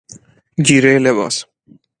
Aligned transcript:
گیره 0.65 0.93
لباس 1.05 1.35